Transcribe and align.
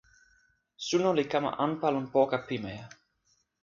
suno 0.85 1.09
li 1.17 1.25
kama 1.31 1.51
anpa 1.65 1.87
lon 1.93 2.07
poka 2.13 2.37
pimeja. 2.47 2.85